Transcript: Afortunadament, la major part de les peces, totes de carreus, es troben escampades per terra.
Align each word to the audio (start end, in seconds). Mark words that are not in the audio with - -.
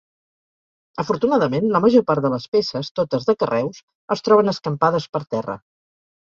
Afortunadament, 1.01 1.67
la 1.75 1.81
major 1.83 2.03
part 2.07 2.23
de 2.27 2.31
les 2.35 2.47
peces, 2.55 2.89
totes 3.01 3.29
de 3.29 3.37
carreus, 3.45 3.83
es 4.17 4.25
troben 4.29 4.55
escampades 4.55 5.07
per 5.19 5.23
terra. 5.37 5.61